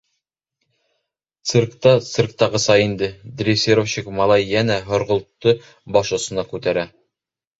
[1.51, 3.09] Циркта цирктағыса инде:
[3.41, 5.53] дрессировщик малай йәнә һорғолтто
[5.99, 6.87] баш осона күтәрә.